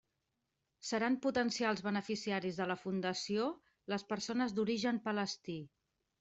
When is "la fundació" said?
2.73-3.51